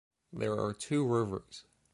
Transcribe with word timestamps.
There 0.33 0.59
are 0.59 0.73
two 0.73 1.05
rivers. 1.07 1.65